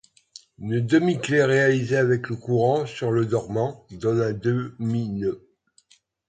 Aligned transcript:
Une 0.57 0.79
demi-clef 0.83 1.45
réalisée 1.45 1.95
avec 1.97 2.29
le 2.29 2.35
courant 2.35 2.87
sur 2.87 3.11
le 3.11 3.27
dormant 3.27 3.85
donne 3.91 4.19
un 4.21 4.33
demi-nœud. 4.33 5.47